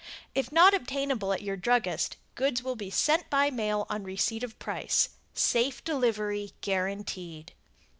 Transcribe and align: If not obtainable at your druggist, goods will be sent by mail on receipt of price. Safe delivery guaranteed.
If 0.33 0.51
not 0.51 0.73
obtainable 0.73 1.31
at 1.31 1.43
your 1.43 1.55
druggist, 1.55 2.17
goods 2.33 2.63
will 2.63 2.75
be 2.75 2.89
sent 2.89 3.29
by 3.29 3.51
mail 3.51 3.85
on 3.87 4.03
receipt 4.03 4.43
of 4.43 4.57
price. 4.57 5.09
Safe 5.35 5.83
delivery 5.83 6.53
guaranteed. 6.61 7.53